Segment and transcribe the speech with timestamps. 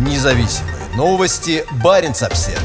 [0.00, 1.62] Независимые новости.
[1.84, 2.58] Барин обсерва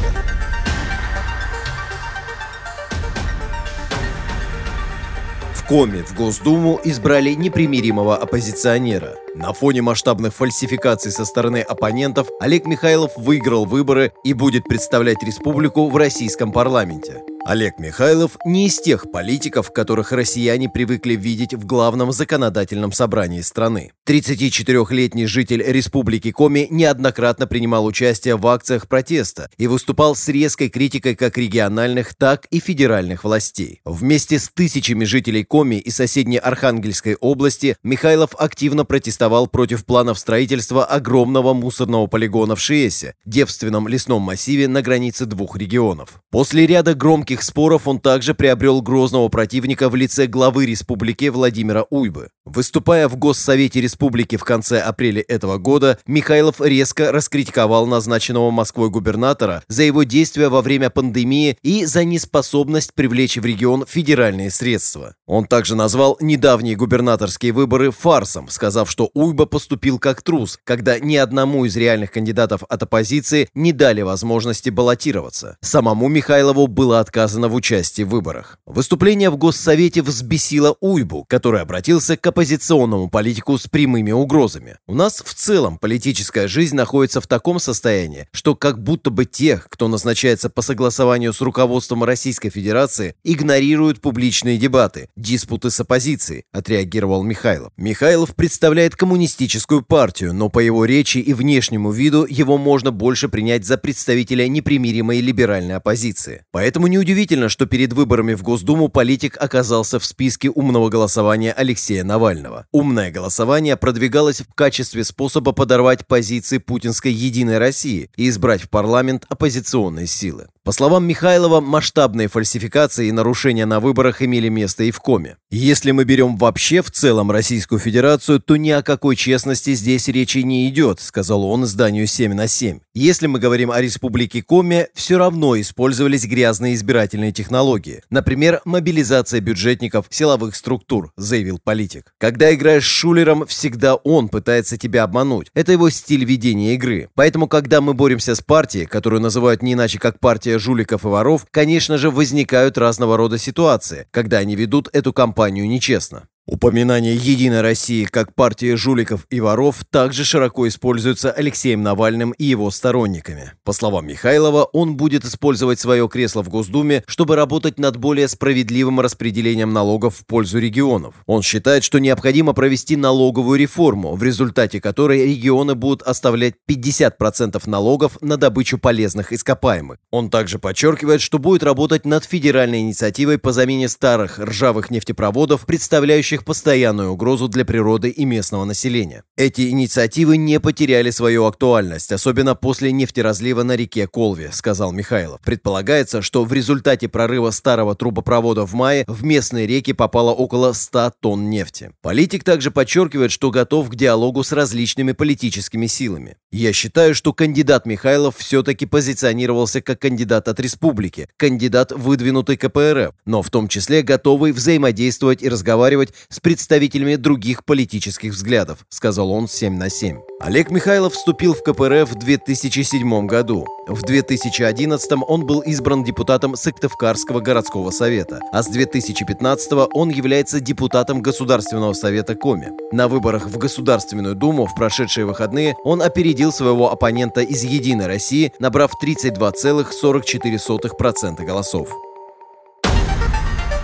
[5.54, 9.18] В Коме в Госдуму избрали непримиримого оппозиционера.
[9.36, 15.89] На фоне масштабных фальсификаций со стороны оппонентов Олег Михайлов выиграл выборы и будет представлять республику
[15.89, 17.21] в российском парламенте.
[17.45, 23.91] Олег Михайлов не из тех политиков, которых россияне привыкли видеть в главном законодательном собрании страны.
[24.08, 31.16] 34-летний житель Республики Коми неоднократно принимал участие в акциях протеста и выступал с резкой критикой
[31.16, 33.80] как региональных, так и федеральных властей.
[33.86, 40.85] Вместе с тысячами жителей Коми и соседней Архангельской области Михайлов активно протестовал против планов строительства
[40.85, 46.21] огромного мусорного полигона в Шиесе, девственном лесном массиве на границе двух регионов.
[46.31, 52.29] После ряда громких споров он также приобрел грозного противника в лице главы республики Владимира Уйбы.
[52.45, 59.63] Выступая в Госсовете республики в конце апреля этого года, Михайлов резко раскритиковал назначенного Москвой губернатора
[59.68, 65.16] за его действия во время пандемии и за неспособность привлечь в регион федеральные средства.
[65.25, 71.16] Он также назвал недавние губернаторские выборы фарсом, сказав, что Уйба поступил как трус, когда ни
[71.16, 75.57] одному из реальных кандидатов от оппозиции не дали возможности баллотироваться.
[75.62, 78.59] Самому Михайлову было отказано в участии в выборах.
[78.68, 84.75] Выступление в Госсовете взбесило Уйбу, который обратился к оппозиционному политику с прямыми угрозами.
[84.88, 89.69] У нас в целом политическая жизнь находится в таком состоянии, что как будто бы тех,
[89.69, 97.24] кто назначается по согласованию с руководством Российской Федерации, игнорируют публичные дебаты, диспуты с оппозицией, отреагировал
[97.24, 97.72] Михайлов.
[97.78, 103.66] Михайлов представляет коммунистическую партию, но по его речи и внешнему виду его можно больше принять
[103.66, 106.44] за представителя непримиримой либеральной оппозиции.
[106.52, 112.25] Поэтому неудивительно, что перед выборами в Госдуму политик оказался в списке умного голосования Алексея Навального.
[112.25, 112.66] Навального.
[112.72, 119.25] Умное голосование продвигалось в качестве способа подорвать позиции путинской «Единой России» и избрать в парламент
[119.29, 120.47] оппозиционные силы.
[120.66, 125.38] По словам Михайлова, масштабные фальсификации и нарушения на выборах имели место и в Коме.
[125.51, 130.39] Если мы берем вообще в целом Российскую Федерацию, то ни о какой честности здесь речи
[130.39, 132.79] не идет, сказал он изданию 7 на 7.
[132.95, 138.01] Если мы говорим о Республике Коме, все равно использовались грязные избирательные технологии.
[138.09, 142.16] Например, мобилизация бюджетников силовых структур, заявил политик.
[142.18, 145.51] Когда играешь с шулером, всегда он пытается тебя обмануть.
[145.53, 147.09] Это его стиль ведения игры.
[147.13, 151.45] Поэтому, когда мы боремся с партией, которую называют не иначе как партия жуликов и воров,
[151.51, 156.27] конечно же, возникают разного рода ситуации, когда они ведут эту кампанию нечестно.
[156.47, 162.69] Упоминание «Единой России» как партии жуликов и воров также широко используется Алексеем Навальным и его
[162.69, 163.53] сторонниками.
[163.63, 169.00] По словам Михайлова, он будет использовать свое кресло в Госдуме, чтобы работать над более справедливым
[169.00, 171.16] распределением налогов в пользу регионов.
[171.25, 178.19] Он считает, что необходимо провести налоговую реформу, в результате которой регионы будут оставлять 50% налогов
[178.22, 179.97] на добычу полезных ископаемых.
[180.12, 186.34] Он также подчеркивает, что будет работать над федеральной инициативой по замене старых ржавых нефтепроводов, представляющих
[186.35, 189.23] несущих постоянную угрозу для природы и местного населения.
[189.38, 195.40] Эти инициативы не потеряли свою актуальность, особенно после нефтеразлива на реке Колве, сказал Михайлов.
[195.41, 201.13] Предполагается, что в результате прорыва старого трубопровода в мае в местные реки попало около 100
[201.22, 201.91] тонн нефти.
[202.01, 206.35] Политик также подчеркивает, что готов к диалогу с различными политическими силами.
[206.51, 213.41] Я считаю, что кандидат Михайлов все-таки позиционировался как кандидат от республики, кандидат, выдвинутый КПРФ, но
[213.41, 219.78] в том числе готовый взаимодействовать и разговаривать с представителями других политических взглядов, сказал он 7
[219.78, 220.18] на 7.
[220.40, 223.66] Олег Михайлов вступил в КПРФ в 2007 году.
[223.88, 231.22] В 2011 он был избран депутатом Сыктывкарского городского совета, а с 2015 он является депутатом
[231.22, 232.72] Государственного совета Коми.
[232.92, 238.52] На выборах в Государственную Думу в прошедшие выходные он опередил своего оппонента из «Единой России»,
[238.59, 241.90] набрав 32,44% голосов.